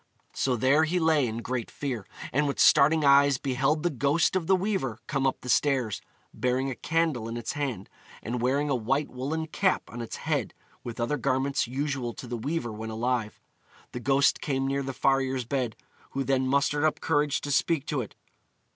[0.33, 4.47] So there he lay in great fear, and with starting eyes beheld the ghost of
[4.47, 6.01] the weaver come up the stairs,
[6.33, 7.87] bearing a candle in its hand,
[8.23, 12.35] and wearing a white woollen cap on its head, with other garments usual to the
[12.35, 13.39] weaver when alive.
[13.91, 15.75] The ghost came near the farrier's bed,
[16.13, 18.15] who then mustered up courage to speak to it.